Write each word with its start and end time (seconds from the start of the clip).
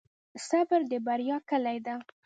صبر 0.47 0.81
د 0.91 0.93
بریا 1.05 1.37
کلي 1.49 1.77
ده. 1.85 1.95